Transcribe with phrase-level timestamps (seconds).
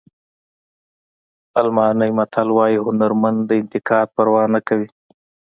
[1.61, 4.89] الماني متل وایي هنرمند د انتقاد پروا نه کوي.